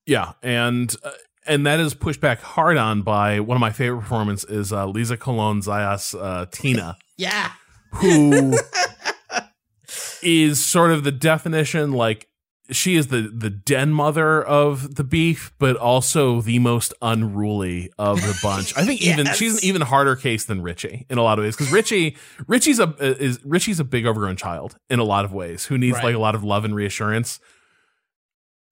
Yeah, 0.07 0.33
and 0.43 0.95
uh, 1.03 1.11
and 1.47 1.67
that 1.67 1.81
is 1.81 1.95
pushed 1.95 2.21
back 2.21 2.41
hard 2.41 2.77
on 2.77 3.03
by 3.03 3.41
one 3.41 3.57
of 3.57 3.61
my 3.61 3.71
favorite 3.73 4.03
performances 4.03 4.51
is 4.51 4.73
uh, 4.73 4.87
Liza 4.87 5.17
Colón-Zayas 5.17 6.15
uh, 6.21 6.47
Tina, 6.51 6.97
Yeah. 7.17 7.51
who 7.95 8.55
is 10.23 10.65
sort 10.65 10.91
of 10.91 11.05
the 11.05 11.13
definition 11.13 11.93
like 11.93 12.29
she 12.71 12.97
is 12.97 13.07
the 13.09 13.23
the 13.23 13.51
den 13.51 13.93
mother 13.93 14.43
of 14.43 14.97
the 14.97 15.05
beef, 15.05 15.53
but 15.59 15.77
also 15.77 16.41
the 16.41 16.59
most 16.59 16.93
unruly 17.01 17.93
of 17.99 18.21
the 18.21 18.37
bunch. 18.43 18.77
I 18.77 18.85
think 18.85 19.01
even 19.03 19.27
she's 19.35 19.59
an 19.59 19.65
even 19.65 19.83
harder 19.83 20.17
case 20.17 20.45
than 20.47 20.63
Richie 20.63 21.07
in 21.09 21.19
a 21.19 21.23
lot 21.23 21.39
of 21.39 21.45
ways 21.45 21.57
because 21.57 21.73
Richie 21.73 22.17
Richie's 22.49 22.81
a 22.81 22.93
is 23.01 23.39
Richie's 23.45 23.79
a 23.81 23.85
big 23.85 24.07
overgrown 24.07 24.37
child 24.37 24.77
in 24.91 24.99
a 24.99 25.05
lot 25.05 25.25
of 25.25 25.33
ways 25.33 25.65
who 25.67 25.79
needs 25.79 25.95
Right. 25.97 26.05
like 26.07 26.15
a 26.15 26.19
lot 26.19 26.35
of 26.35 26.43
love 26.43 26.65
and 26.65 26.75
reassurance. 26.75 27.39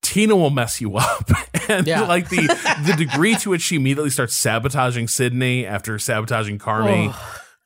Tina 0.02 0.36
will 0.36 0.50
mess 0.50 0.80
you 0.82 0.96
up, 0.96 1.30
and 1.68 1.86
Yeah. 1.86 2.02
like 2.02 2.28
the 2.28 2.42
the 2.86 2.94
degree 2.96 3.36
to 3.36 3.50
which 3.50 3.62
she 3.62 3.76
immediately 3.76 4.10
starts 4.10 4.34
sabotaging 4.34 5.08
Sydney 5.08 5.64
after 5.66 5.98
sabotaging 5.98 6.58
Carmy, 6.58 7.14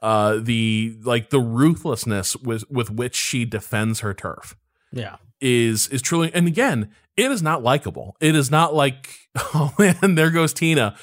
uh, 0.00 0.38
the 0.40 0.96
like 1.02 1.30
the 1.30 1.40
ruthlessness 1.40 2.36
with 2.36 2.70
with 2.70 2.90
which 2.90 3.16
she 3.16 3.44
defends 3.44 4.00
her 4.00 4.14
turf 4.14 4.56
Yeah. 4.92 5.16
Is 5.40 5.86
is 5.88 6.02
truly 6.02 6.30
and 6.34 6.46
again 6.48 6.90
it 7.16 7.30
is 7.30 7.42
not 7.42 7.62
likable 7.62 8.16
it 8.20 8.34
is 8.34 8.50
not 8.50 8.74
like 8.74 9.14
oh 9.36 9.72
man 9.78 10.14
there 10.14 10.30
goes 10.30 10.52
tina 10.52 10.96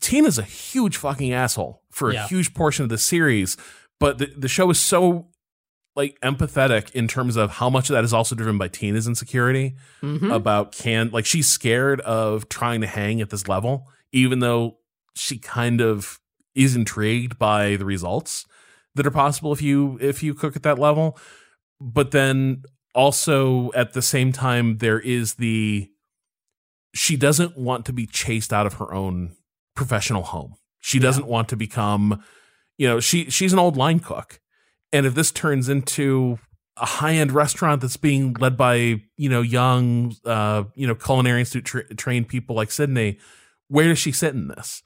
tina's 0.00 0.38
a 0.38 0.42
huge 0.42 0.96
fucking 0.96 1.32
asshole 1.32 1.82
for 1.90 2.10
a 2.10 2.14
Yeah. 2.14 2.28
huge 2.28 2.54
portion 2.54 2.82
of 2.84 2.88
the 2.88 2.98
series 2.98 3.56
but 3.98 4.18
the, 4.18 4.26
the 4.36 4.48
show 4.48 4.68
is 4.70 4.78
so 4.78 5.28
like 5.94 6.18
empathetic 6.20 6.90
in 6.92 7.06
terms 7.08 7.36
of 7.36 7.50
how 7.52 7.68
much 7.68 7.90
of 7.90 7.94
that 7.94 8.04
is 8.04 8.12
also 8.14 8.34
driven 8.34 8.58
by 8.58 8.68
tina's 8.68 9.06
insecurity 9.08 9.74
Mhm. 10.02 10.32
about 10.34 10.72
can 10.72 11.10
like 11.10 11.26
she's 11.26 11.48
scared 11.48 12.00
of 12.02 12.48
trying 12.48 12.80
to 12.80 12.86
hang 12.86 13.20
at 13.20 13.30
this 13.30 13.48
level 13.48 13.88
even 14.12 14.38
though 14.40 14.78
she 15.14 15.38
kind 15.38 15.80
of 15.80 16.18
is 16.54 16.76
intrigued 16.76 17.38
by 17.38 17.76
the 17.76 17.84
results 17.84 18.44
that 18.94 19.06
are 19.06 19.10
possible 19.10 19.52
if 19.52 19.62
you 19.62 19.98
if 20.00 20.22
you 20.22 20.34
cook 20.34 20.54
at 20.56 20.62
that 20.62 20.78
level 20.78 21.18
but 21.80 22.10
then 22.12 22.62
also 22.94 23.72
at 23.72 23.92
the 23.92 24.02
same 24.02 24.32
time 24.32 24.78
there 24.78 25.00
is 25.00 25.34
the 25.34 25.88
she 26.94 27.16
doesn't 27.16 27.56
want 27.56 27.86
to 27.86 27.92
be 27.92 28.06
chased 28.06 28.52
out 28.52 28.66
of 28.66 28.74
her 28.74 28.92
own 28.92 29.34
professional 29.74 30.22
home. 30.22 30.54
She 30.80 30.98
doesn't 30.98 31.26
want 31.26 31.48
to 31.50 31.56
become 31.56 32.22
you 32.78 32.88
know 32.88 33.00
she 33.00 33.30
she's 33.30 33.52
an 33.52 33.58
old 33.58 33.76
line 33.76 34.00
cook. 34.00 34.40
And 34.92 35.06
if 35.06 35.14
this 35.14 35.30
turns 35.30 35.68
into 35.68 36.38
a 36.76 36.86
high-end 36.86 37.32
restaurant 37.32 37.80
that's 37.80 37.96
being 37.96 38.34
led 38.34 38.56
by 38.56 39.02
you 39.16 39.28
know 39.28 39.42
young 39.42 40.14
uh 40.24 40.64
you 40.74 40.86
know 40.86 40.94
culinary 40.94 41.40
institute 41.40 41.64
tra- 41.64 41.94
trained 41.94 42.28
people 42.28 42.56
like 42.56 42.70
sydney 42.70 43.18
where 43.72 43.88
does 43.88 43.98
she 43.98 44.12
sit 44.12 44.34
in 44.34 44.48
this? 44.48 44.82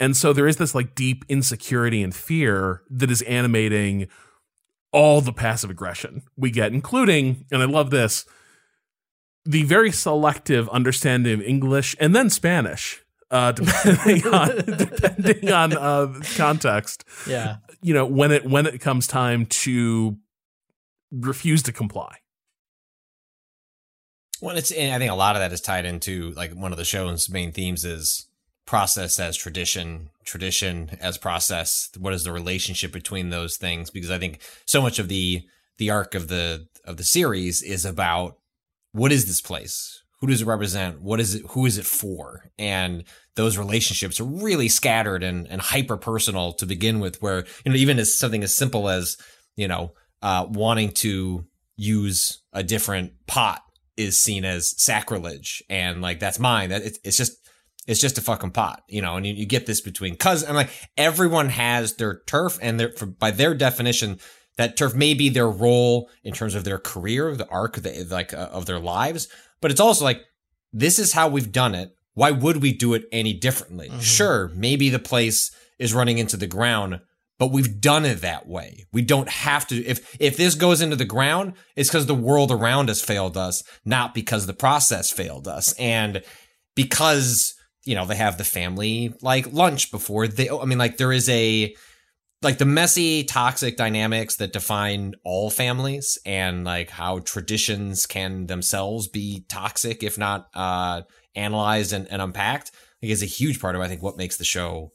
And 0.00 0.16
so 0.16 0.32
there 0.32 0.48
is 0.48 0.56
this 0.56 0.74
like 0.74 0.94
deep 0.94 1.26
insecurity 1.28 2.02
and 2.02 2.14
fear 2.14 2.82
that 2.88 3.10
is 3.10 3.20
animating 3.22 4.08
all 4.92 5.20
the 5.20 5.32
passive 5.32 5.70
aggression 5.70 6.22
we 6.36 6.50
get 6.50 6.72
including 6.72 7.44
and 7.52 7.62
i 7.62 7.64
love 7.64 7.90
this 7.90 8.24
the 9.44 9.62
very 9.64 9.90
selective 9.92 10.68
understanding 10.70 11.34
of 11.34 11.42
english 11.42 11.94
and 12.00 12.14
then 12.14 12.28
spanish 12.30 13.02
uh 13.30 13.52
depending 13.52 14.26
on 14.32 14.48
depending 14.76 15.52
on 15.52 15.76
uh 15.76 16.12
context 16.36 17.04
Yeah. 17.26 17.56
you 17.80 17.94
know 17.94 18.04
when 18.06 18.32
it 18.32 18.44
when 18.44 18.66
it 18.66 18.80
comes 18.80 19.06
time 19.06 19.46
to 19.46 20.16
refuse 21.12 21.62
to 21.64 21.72
comply 21.72 22.16
Well, 24.42 24.56
it's 24.56 24.70
and 24.70 24.94
I 24.94 24.98
think 24.98 25.10
a 25.10 25.14
lot 25.14 25.36
of 25.36 25.40
that 25.40 25.52
is 25.52 25.60
tied 25.60 25.84
into 25.84 26.30
like 26.32 26.52
one 26.54 26.72
of 26.72 26.78
the 26.78 26.84
show's 26.84 27.28
main 27.28 27.52
themes 27.52 27.84
is 27.84 28.26
process 28.70 29.18
as 29.18 29.36
tradition, 29.36 30.10
tradition 30.24 30.96
as 31.00 31.18
process. 31.18 31.90
What 31.98 32.12
is 32.12 32.22
the 32.22 32.30
relationship 32.30 32.92
between 32.92 33.30
those 33.30 33.56
things? 33.56 33.90
Because 33.90 34.12
I 34.12 34.18
think 34.20 34.40
so 34.64 34.80
much 34.80 35.00
of 35.00 35.08
the 35.08 35.42
the 35.78 35.90
arc 35.90 36.14
of 36.14 36.28
the 36.28 36.68
of 36.84 36.96
the 36.96 37.02
series 37.02 37.62
is 37.62 37.84
about 37.84 38.38
what 38.92 39.10
is 39.10 39.26
this 39.26 39.40
place? 39.40 40.04
Who 40.20 40.28
does 40.28 40.40
it 40.40 40.46
represent? 40.46 41.02
What 41.02 41.18
is 41.18 41.34
it? 41.34 41.42
Who 41.48 41.66
is 41.66 41.78
it 41.78 41.84
for? 41.84 42.44
And 42.60 43.02
those 43.34 43.58
relationships 43.58 44.20
are 44.20 44.24
really 44.24 44.68
scattered 44.68 45.24
and, 45.24 45.48
and 45.48 45.60
hyper 45.60 45.96
personal 45.96 46.52
to 46.52 46.64
begin 46.64 47.00
with. 47.00 47.20
Where 47.20 47.46
you 47.64 47.72
know 47.72 47.76
even 47.76 47.98
as 47.98 48.16
something 48.16 48.44
as 48.44 48.56
simple 48.56 48.88
as 48.88 49.16
you 49.56 49.66
know 49.66 49.94
uh, 50.22 50.46
wanting 50.48 50.92
to 50.92 51.44
use 51.74 52.40
a 52.52 52.62
different 52.62 53.14
pot 53.26 53.64
is 53.96 54.16
seen 54.16 54.44
as 54.44 54.80
sacrilege 54.80 55.60
and 55.68 56.00
like 56.00 56.20
that's 56.20 56.38
mine 56.38 56.70
that 56.70 56.82
it's, 56.82 56.98
it's 57.02 57.16
just 57.16 57.36
it's 57.86 58.00
just 58.00 58.18
a 58.18 58.20
fucking 58.20 58.50
pot 58.50 58.82
you 58.88 59.00
know 59.00 59.16
and 59.16 59.26
you, 59.26 59.34
you 59.34 59.46
get 59.46 59.66
this 59.66 59.80
between 59.80 60.16
cuz 60.16 60.42
and 60.42 60.56
like 60.56 60.70
everyone 60.96 61.48
has 61.48 61.94
their 61.94 62.20
turf 62.26 62.58
and 62.62 62.78
their 62.78 62.92
for, 62.92 63.06
by 63.06 63.30
their 63.30 63.54
definition 63.54 64.18
that 64.56 64.76
turf 64.76 64.94
may 64.94 65.14
be 65.14 65.28
their 65.28 65.48
role 65.48 66.10
in 66.22 66.34
terms 66.34 66.54
of 66.54 66.64
their 66.64 66.78
career 66.78 67.34
the 67.36 67.48
arc 67.48 67.76
of 67.76 67.82
the, 67.82 68.06
like 68.10 68.34
uh, 68.34 68.48
of 68.52 68.66
their 68.66 68.80
lives 68.80 69.28
but 69.60 69.70
it's 69.70 69.80
also 69.80 70.04
like 70.04 70.22
this 70.72 70.98
is 70.98 71.12
how 71.12 71.28
we've 71.28 71.52
done 71.52 71.74
it 71.74 71.94
why 72.14 72.30
would 72.30 72.62
we 72.62 72.72
do 72.72 72.94
it 72.94 73.04
any 73.12 73.32
differently 73.32 73.90
sure 74.00 74.50
maybe 74.54 74.88
the 74.88 74.98
place 74.98 75.50
is 75.78 75.94
running 75.94 76.18
into 76.18 76.36
the 76.36 76.46
ground 76.46 77.00
but 77.40 77.52
we've 77.52 77.80
done 77.80 78.04
it 78.04 78.20
that 78.20 78.46
way. 78.46 78.84
We 78.92 79.00
don't 79.00 79.30
have 79.30 79.66
to. 79.68 79.82
If 79.82 80.14
if 80.20 80.36
this 80.36 80.54
goes 80.54 80.82
into 80.82 80.94
the 80.94 81.06
ground, 81.06 81.54
it's 81.74 81.88
because 81.88 82.04
the 82.04 82.14
world 82.14 82.52
around 82.52 82.90
us 82.90 83.00
failed 83.00 83.34
us, 83.34 83.64
not 83.82 84.12
because 84.12 84.46
the 84.46 84.52
process 84.52 85.10
failed 85.10 85.48
us. 85.48 85.72
And 85.78 86.22
because 86.76 87.54
you 87.90 87.96
know 87.96 88.06
they 88.06 88.14
have 88.14 88.38
the 88.38 88.44
family 88.44 89.12
like 89.20 89.52
lunch 89.52 89.90
before 89.90 90.28
they. 90.28 90.48
I 90.48 90.64
mean, 90.64 90.78
like 90.78 90.96
there 90.96 91.12
is 91.12 91.28
a 91.28 91.74
like 92.40 92.58
the 92.58 92.64
messy, 92.64 93.24
toxic 93.24 93.76
dynamics 93.76 94.36
that 94.36 94.52
define 94.52 95.14
all 95.24 95.50
families, 95.50 96.16
and 96.24 96.64
like 96.64 96.88
how 96.88 97.18
traditions 97.18 98.06
can 98.06 98.46
themselves 98.46 99.08
be 99.08 99.44
toxic 99.48 100.04
if 100.04 100.16
not 100.16 100.46
uh 100.54 101.02
analyzed 101.34 101.92
and, 101.92 102.06
and 102.12 102.22
unpacked. 102.22 102.70
Like 103.02 103.10
is 103.10 103.24
a 103.24 103.26
huge 103.26 103.60
part 103.60 103.74
of 103.74 103.82
I 103.82 103.88
think 103.88 104.04
what 104.04 104.16
makes 104.16 104.36
the 104.36 104.44
show 104.44 104.92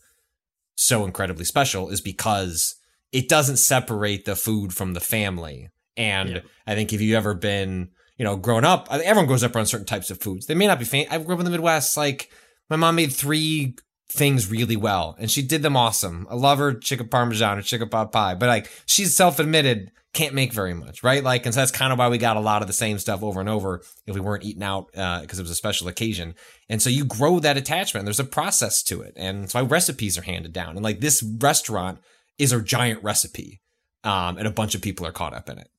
so 0.76 1.04
incredibly 1.04 1.44
special 1.44 1.90
is 1.90 2.00
because 2.00 2.76
it 3.12 3.28
doesn't 3.28 3.58
separate 3.58 4.24
the 4.24 4.38
food 4.38 4.74
from 4.74 4.94
the 4.94 5.02
family. 5.02 5.70
And 5.98 6.30
Yeah. 6.30 6.40
I 6.66 6.76
think 6.76 6.94
if 6.94 7.02
you've 7.02 7.18
ever 7.18 7.34
been, 7.34 7.90
you 8.18 8.24
know, 8.24 8.38
grown 8.38 8.64
up, 8.64 8.88
everyone 8.90 9.26
grows 9.26 9.44
up 9.44 9.54
around 9.54 9.66
certain 9.66 9.86
types 9.86 10.10
of 10.12 10.22
foods. 10.22 10.46
They 10.46 10.56
may 10.56 10.68
not 10.68 10.80
be 10.80 10.86
fan. 10.86 11.08
I 11.10 11.18
grew 11.18 11.34
up 11.34 11.40
in 11.40 11.46
the 11.46 11.52
Midwest. 11.52 11.98
Like 11.98 12.30
my 12.70 12.76
mom 12.76 12.96
made 12.96 13.12
three 13.12 13.76
things 14.10 14.50
really 14.50 14.76
well, 14.76 15.16
and 15.20 15.30
she 15.30 15.42
did 15.42 15.62
them 15.62 15.76
awesome. 15.76 16.28
I 16.30 16.36
love 16.36 16.60
her 16.60 16.74
chicken 16.74 17.08
parmesan 17.08 17.58
or 17.58 17.62
chicken 17.62 17.90
pot 17.90 18.12
pie, 18.12 18.36
but 18.36 18.48
like 18.48 18.72
she's 18.86 19.16
self-admitted 19.16 19.92
can't 20.14 20.34
make 20.34 20.54
very 20.54 20.74
much, 20.74 21.04
right? 21.04 21.22
Like, 21.24 21.46
and 21.46 21.54
so 21.54 21.60
that's 21.60 21.72
kind 21.72 21.92
of 21.92 22.00
why 22.00 22.08
we 22.08 22.18
got 22.18 22.38
a 22.38 22.40
lot 22.40 22.62
of 22.62 22.68
the 22.68 22.74
same 22.74 22.98
stuff 23.00 23.22
over 23.22 23.42
and 23.42 23.50
over 23.50 23.82
if 24.08 24.16
we 24.16 24.22
weren't 24.22 24.46
eating 24.46 24.64
out 24.64 24.88
because 24.94 25.38
it 25.38 25.42
was 25.42 25.52
a 25.52 25.56
special 25.56 25.90
occasion. 25.90 26.36
And 26.70 26.82
so 26.82 26.90
you 26.90 27.04
grow 27.04 27.40
that 27.40 27.58
attachment. 27.58 28.06
There's 28.06 28.20
a 28.20 28.24
process 28.24 28.82
to 28.84 29.02
it, 29.02 29.14
and 29.18 29.44
that's 29.44 29.54
why 29.54 29.62
recipes 29.62 30.18
are 30.18 30.22
handed 30.22 30.54
down. 30.54 30.78
And 30.78 30.84
like 30.84 31.02
this 31.02 31.22
restaurant 31.22 32.00
is 32.38 32.54
a 32.54 32.62
giant 32.62 33.04
recipe, 33.04 33.60
um, 34.06 34.38
and 34.38 34.48
a 34.48 34.52
bunch 34.52 34.74
of 34.74 34.82
people 34.82 35.06
are 35.06 35.12
caught 35.12 35.34
up 35.34 35.50
in 35.50 35.58
it. 35.58 35.70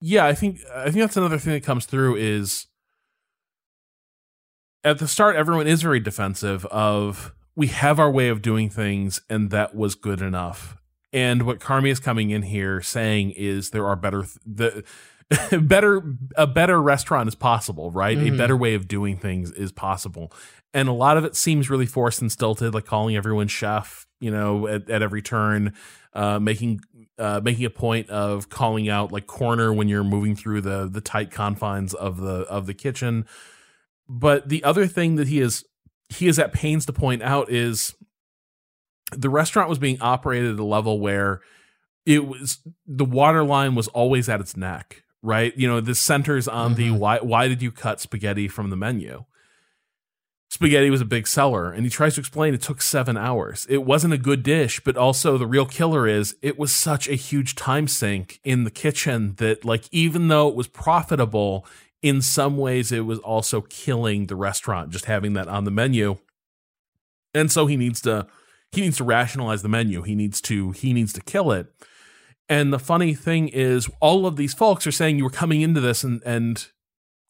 Yeah, 0.00 0.26
I 0.26 0.34
think 0.34 0.60
I 0.72 0.84
think 0.84 0.98
that's 0.98 1.16
another 1.16 1.38
thing 1.38 1.54
that 1.54 1.64
comes 1.64 1.86
through 1.86 2.16
is 2.16 2.66
at 4.84 4.98
the 4.98 5.08
start 5.08 5.36
everyone 5.36 5.66
is 5.66 5.82
very 5.82 6.00
defensive 6.00 6.64
of 6.66 7.34
we 7.56 7.68
have 7.68 7.98
our 7.98 8.10
way 8.10 8.28
of 8.28 8.42
doing 8.42 8.68
things 8.68 9.20
and 9.30 9.50
that 9.50 9.74
was 9.74 9.94
good 9.94 10.20
enough. 10.20 10.76
And 11.12 11.42
what 11.42 11.60
Carmy 11.60 11.90
is 11.90 12.00
coming 12.00 12.30
in 12.30 12.42
here 12.42 12.82
saying 12.82 13.32
is 13.36 13.70
there 13.70 13.86
are 13.86 13.96
better 13.96 14.24
th- 14.56 14.84
the 15.50 15.58
better 15.62 16.02
a 16.36 16.46
better 16.46 16.82
restaurant 16.82 17.28
is 17.28 17.34
possible, 17.34 17.90
right? 17.90 18.18
Mhm. 18.18 18.34
A 18.34 18.36
better 18.36 18.56
way 18.56 18.74
of 18.74 18.88
doing 18.88 19.16
things 19.16 19.50
is 19.52 19.72
possible. 19.72 20.32
And 20.74 20.88
a 20.88 20.92
lot 20.92 21.16
of 21.16 21.24
it 21.24 21.36
seems 21.36 21.70
really 21.70 21.86
forced 21.86 22.20
and 22.20 22.30
stilted, 22.30 22.74
like 22.74 22.84
calling 22.84 23.16
everyone 23.16 23.46
chef, 23.46 24.06
you 24.20 24.30
know, 24.30 24.66
at, 24.66 24.90
at 24.90 25.02
every 25.02 25.22
turn, 25.22 25.72
uh, 26.14 26.40
making 26.40 26.80
uh, 27.16 27.40
making 27.44 27.64
a 27.64 27.70
point 27.70 28.10
of 28.10 28.48
calling 28.48 28.88
out 28.88 29.12
like 29.12 29.28
corner 29.28 29.72
when 29.72 29.86
you're 29.88 30.02
moving 30.04 30.34
through 30.34 30.60
the 30.62 30.88
the 30.90 31.00
tight 31.00 31.30
confines 31.30 31.94
of 31.94 32.20
the 32.20 32.40
of 32.48 32.66
the 32.66 32.74
kitchen. 32.74 33.24
But 34.08 34.48
the 34.48 34.62
other 34.64 34.86
thing 34.86 35.16
that 35.16 35.28
he 35.28 35.40
is 35.40 35.64
he 36.08 36.28
is 36.28 36.38
at 36.38 36.52
pains 36.52 36.84
to 36.86 36.92
point 36.92 37.22
out 37.22 37.50
is 37.50 37.94
the 39.12 39.30
restaurant 39.30 39.68
was 39.68 39.78
being 39.78 40.00
operated 40.00 40.52
at 40.52 40.58
a 40.60 40.64
level 40.64 41.00
where 41.00 41.40
it 42.06 42.26
was 42.26 42.58
the 42.86 43.04
water 43.04 43.42
line 43.44 43.74
was 43.74 43.88
always 43.88 44.28
at 44.28 44.40
its 44.40 44.56
neck, 44.56 45.02
right? 45.22 45.56
You 45.56 45.66
know, 45.68 45.80
this 45.80 46.00
centers 46.00 46.46
on 46.46 46.74
the 46.74 46.88
Mhm. 46.88 46.98
why 46.98 47.18
why 47.18 47.48
did 47.48 47.62
you 47.62 47.70
cut 47.72 48.00
spaghetti 48.00 48.48
from 48.48 48.70
the 48.70 48.76
menu? 48.76 49.24
Spaghetti 50.50 50.88
was 50.90 51.00
a 51.00 51.04
big 51.06 51.26
seller, 51.26 51.72
and 51.72 51.82
he 51.84 51.90
tries 51.90 52.14
to 52.14 52.20
explain 52.20 52.54
it 52.54 52.62
took 52.62 52.80
seven 52.80 53.16
hours. 53.16 53.66
It 53.68 53.82
wasn't 53.84 54.14
a 54.14 54.18
good 54.18 54.44
dish, 54.44 54.78
but 54.84 54.96
also 54.96 55.36
the 55.36 55.48
real 55.48 55.66
killer 55.66 56.06
is 56.06 56.36
it 56.42 56.56
was 56.58 56.70
such 56.70 57.08
a 57.08 57.14
huge 57.16 57.56
time 57.56 57.88
sink 57.88 58.38
in 58.44 58.62
the 58.62 58.70
kitchen 58.70 59.34
that, 59.38 59.64
like, 59.64 59.84
even 59.90 60.28
though 60.28 60.48
it 60.48 60.54
was 60.54 60.68
profitable, 60.68 61.66
in 62.04 62.20
some 62.20 62.58
ways 62.58 62.92
it 62.92 63.06
was 63.06 63.18
also 63.20 63.62
killing 63.62 64.26
the 64.26 64.36
restaurant 64.36 64.90
just 64.90 65.06
having 65.06 65.32
that 65.32 65.48
on 65.48 65.64
the 65.64 65.70
menu. 65.70 66.18
And 67.32 67.50
so 67.50 67.64
he 67.64 67.78
needs 67.78 68.02
to 68.02 68.26
he 68.72 68.82
needs 68.82 68.98
to 68.98 69.04
rationalize 69.04 69.62
the 69.62 69.70
menu. 69.70 70.02
He 70.02 70.14
needs 70.14 70.42
to 70.42 70.72
he 70.72 70.92
needs 70.92 71.14
to 71.14 71.22
kill 71.22 71.50
it. 71.50 71.72
And 72.46 72.74
the 72.74 72.78
funny 72.78 73.14
thing 73.14 73.48
is 73.48 73.88
all 74.00 74.26
of 74.26 74.36
these 74.36 74.52
folks 74.52 74.86
are 74.86 74.92
saying 74.92 75.16
you 75.16 75.24
were 75.24 75.30
coming 75.30 75.62
into 75.62 75.80
this 75.80 76.04
and 76.04 76.20
and 76.26 76.66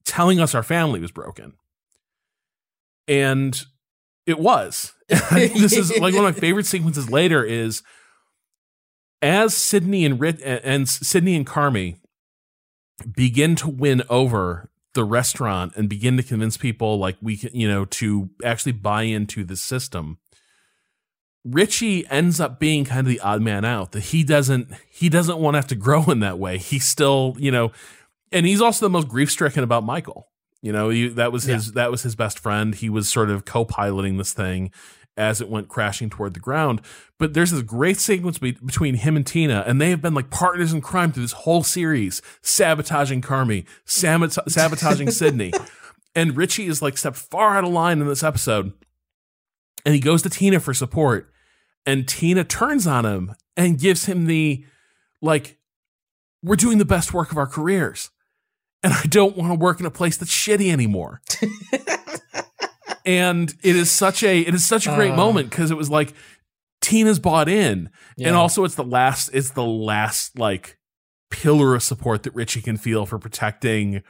telling 0.04 0.40
us 0.40 0.57
our 0.57 0.64
family 0.64 0.99
was 0.99 1.12
broken. 1.12 1.52
And 3.07 3.62
it 4.26 4.40
was. 4.40 4.93
This 5.31 5.75
is 5.75 5.90
like 6.00 6.14
one 6.14 6.25
of 6.26 6.35
my 6.35 6.40
favorite 6.40 6.66
sequences 6.66 7.09
later 7.09 7.45
is 7.45 7.85
as 9.23 9.57
Sydney 9.57 10.04
and 10.04 10.19
Rit- 10.19 10.43
and 10.43 10.88
Sydney 10.88 11.37
and 11.37 11.47
Carmy 11.47 11.99
begin 13.14 13.56
to 13.56 13.68
win 13.68 14.02
over 14.08 14.70
the 14.94 15.04
restaurant 15.04 15.72
and 15.76 15.88
begin 15.88 16.16
to 16.16 16.22
convince 16.22 16.56
people 16.56 16.98
like 16.98 17.16
we 17.20 17.36
can, 17.36 17.50
you 17.52 17.68
know, 17.68 17.84
to 17.84 18.30
actually 18.44 18.72
buy 18.72 19.02
into 19.02 19.44
the 19.44 19.56
system. 19.56 20.18
Richie 21.44 22.06
ends 22.08 22.40
up 22.40 22.58
being 22.58 22.84
kind 22.84 23.00
of 23.00 23.06
the 23.06 23.20
odd 23.20 23.42
man 23.42 23.64
out 23.64 23.92
that 23.92 24.00
he 24.00 24.24
doesn't 24.24 24.68
he 24.88 25.08
doesn't 25.08 25.38
want 25.38 25.54
to 25.54 25.58
have 25.58 25.66
to 25.68 25.74
grow 25.74 26.04
in 26.04 26.20
that 26.20 26.38
way. 26.38 26.58
He's 26.58 26.86
still, 26.86 27.36
you 27.38 27.50
know, 27.50 27.72
and 28.32 28.46
he's 28.46 28.62
also 28.62 28.86
the 28.86 28.90
most 28.90 29.08
grief 29.08 29.30
stricken 29.30 29.62
about 29.62 29.84
Michael. 29.84 30.28
You 30.62 30.72
know, 30.72 31.08
that 31.10 31.30
was 31.30 31.44
his 31.44 31.72
that 31.72 31.90
was 31.90 32.02
his 32.02 32.14
best 32.14 32.38
friend. 32.38 32.74
He 32.74 32.88
was 32.88 33.10
sort 33.10 33.28
of 33.28 33.44
co-piloting 33.44 34.16
this 34.16 34.32
thing 34.32 34.70
as 35.16 35.40
it 35.40 35.49
went 35.49 35.68
crashing 35.68 36.11
toward 36.11 36.35
the 36.35 36.40
ground. 36.40 36.80
But 37.18 37.35
there's 37.35 37.50
this 37.50 37.62
great 37.62 37.99
sequence 37.99 38.38
be- 38.38 38.52
between 38.52 38.97
him 38.97 39.16
and 39.16 39.26
Tina, 39.26 39.64
and 39.66 39.80
they 39.80 39.90
have 39.90 40.02
been 40.02 40.14
like 40.14 40.30
partners 40.30 40.73
in 40.73 40.80
crime 40.80 41.12
through 41.12 41.23
this 41.25 41.33
whole 41.33 41.62
series, 41.62 42.20
sabotaging 42.42 43.22
Carmy, 43.22 43.64
sabot- 43.85 44.50
sabotaging 44.50 45.11
Sydney. 45.12 45.53
And 46.14 46.37
Richie 46.37 46.66
is 46.66 46.83
like 46.83 46.98
stepped 46.98 47.16
far 47.16 47.57
out 47.57 47.64
of 47.64 47.70
line 47.70 48.00
in 48.00 48.09
this 48.09 48.22
episode. 48.22 48.72
And 49.85 49.94
he 49.94 50.00
goes 50.00 50.22
to 50.22 50.31
Tina 50.31 50.61
for 50.61 50.72
support. 50.74 51.31
And 51.87 52.09
Tina 52.09 52.44
turns 52.44 52.87
on 52.87 53.05
him 53.05 53.35
and 53.57 53.79
gives 53.79 54.07
him 54.07 54.27
the 54.27 54.64
like, 55.20 55.59
we're 56.42 56.57
doing 56.57 56.79
the 56.79 56.85
best 56.85 57.12
work 57.12 57.31
of 57.31 57.38
our 57.38 57.46
careers. 57.46 58.11
And 58.83 58.92
I 58.92 59.03
don't 59.05 59.37
want 59.37 59.50
to 59.50 59.59
work 59.59 59.81
in 59.81 59.87
a 59.87 59.90
place 59.90 60.16
that's 60.16 60.31
shitty 60.33 60.70
anymore. 60.70 61.22
and 63.05 63.55
it 63.62 63.77
is 63.77 63.90
such 63.90 64.23
a 64.23 64.40
it 64.40 64.55
is 64.55 64.64
such 64.64 64.87
a 64.87 64.95
great 64.95 65.12
Uh. 65.12 65.17
moment 65.17 65.51
because 65.51 65.71
it 65.71 65.77
was 65.77 65.90
like 65.90 66.14
Tina's 66.81 67.19
bought 67.19 67.49
in. 67.49 67.90
Yeah. 68.17 68.29
And 68.29 68.37
also 68.37 68.64
it's 68.64 68.75
the 68.75 68.85
last 68.85 69.31
it's 69.33 69.51
the 69.51 69.64
last 69.64 70.38
like 70.38 70.79
pillar 71.31 71.75
of 71.75 71.83
support 71.83 72.23
that 72.25 72.35
Richie 72.35 72.61
can 72.62 72.77
feel 72.77 73.07
for 73.07 73.19
protecting 73.19 74.03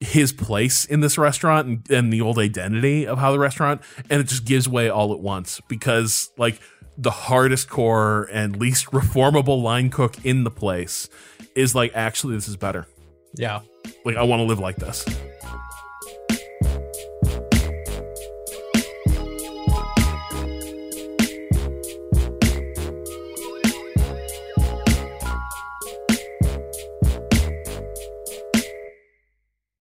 his 0.00 0.32
place 0.32 0.84
in 0.84 1.00
this 1.00 1.16
restaurant 1.16 1.66
and, 1.66 1.90
and 1.90 2.12
the 2.12 2.20
old 2.20 2.38
identity 2.38 3.06
of 3.06 3.18
how 3.18 3.32
the 3.32 3.38
restaurant 3.38 3.80
and 4.10 4.20
it 4.20 4.24
just 4.26 4.44
gives 4.44 4.68
way 4.68 4.88
all 4.88 5.12
at 5.12 5.20
once 5.20 5.60
because 5.68 6.30
like 6.36 6.60
the 6.98 7.10
hardest 7.12 7.70
core 7.70 8.28
and 8.32 8.56
least 8.56 8.86
reformable 8.90 9.62
line 9.62 9.88
cook 9.88 10.16
in 10.24 10.44
the 10.44 10.50
place 10.50 11.08
is 11.54 11.74
like 11.74 11.92
actually 11.94 12.34
this 12.34 12.48
is 12.48 12.56
better 12.56 12.86
yeah. 13.36 13.60
like 14.04 14.16
i 14.16 14.22
want 14.22 14.40
to 14.40 14.44
live 14.44 14.58
like 14.58 14.76
this 14.76 15.04